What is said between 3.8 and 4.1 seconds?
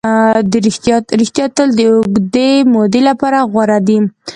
ده.